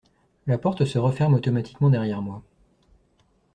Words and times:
La 0.47 0.57
porte 0.57 0.83
se 0.87 0.97
referme 0.97 1.35
automatiquement 1.35 1.91
derrière 1.91 2.23
moi. 2.23 2.41